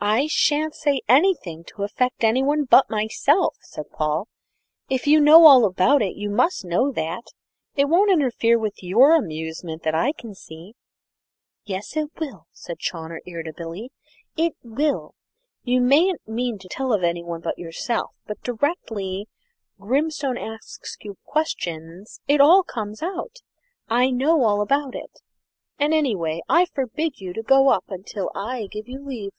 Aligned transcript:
"I 0.00 0.26
shan't 0.26 0.74
say 0.74 1.00
anything 1.08 1.64
to 1.68 1.82
affect 1.82 2.24
anyone 2.24 2.64
but 2.64 2.90
myself," 2.90 3.56
said 3.62 3.86
Paul; 3.90 4.28
"if 4.90 5.06
you 5.06 5.18
know 5.18 5.46
all 5.46 5.64
about 5.64 6.02
it, 6.02 6.14
you 6.14 6.28
must 6.28 6.62
know 6.62 6.92
that 6.92 7.28
it 7.74 7.86
won't 7.86 8.10
interfere 8.10 8.58
with 8.58 8.82
your 8.82 9.14
amusement 9.14 9.82
that 9.84 9.94
I 9.94 10.12
can 10.12 10.34
see." 10.34 10.74
"Yes, 11.64 11.96
it 11.96 12.10
will," 12.20 12.48
said 12.52 12.80
Chawner 12.80 13.20
irritably, 13.24 13.92
"it 14.36 14.52
will 14.62 15.14
you 15.62 15.80
mayn't 15.80 16.28
mean 16.28 16.58
to 16.58 16.68
tell 16.68 16.92
of 16.92 17.02
anyone 17.02 17.40
but 17.40 17.56
yourself; 17.58 18.10
but 18.26 18.42
directly 18.42 19.26
Grimstone 19.80 20.36
asks 20.36 20.96
you 21.00 21.16
questions, 21.24 22.20
it 22.28 22.42
all 22.42 22.62
comes 22.62 23.02
out. 23.02 23.38
I 23.88 24.10
know 24.10 24.42
all 24.44 24.60
about 24.60 24.94
it. 24.94 25.22
And, 25.78 25.94
anyway, 25.94 26.42
I 26.46 26.66
forbid 26.66 27.20
you 27.22 27.32
to 27.32 27.42
go 27.42 27.68
up 27.70 27.86
till 28.04 28.30
I 28.34 28.66
give 28.70 28.86
you 28.86 29.02
leave." 29.02 29.30